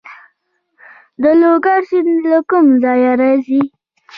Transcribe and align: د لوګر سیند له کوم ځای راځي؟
د 1.21 1.23
لوګر 1.41 1.81
سیند 1.89 2.15
له 2.31 2.39
کوم 2.49 2.65
ځای 2.83 3.01
راځي؟ 3.19 3.61